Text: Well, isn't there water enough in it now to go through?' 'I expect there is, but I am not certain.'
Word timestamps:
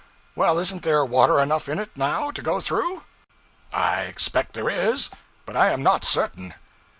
Well, 0.35 0.57
isn't 0.57 0.81
there 0.81 1.05
water 1.05 1.39
enough 1.39 1.69
in 1.69 1.77
it 1.77 1.95
now 1.95 2.31
to 2.31 2.41
go 2.41 2.59
through?' 2.59 3.03
'I 3.71 4.01
expect 4.01 4.53
there 4.53 4.67
is, 4.67 5.11
but 5.45 5.55
I 5.55 5.69
am 5.69 5.83
not 5.83 6.05
certain.' 6.05 6.55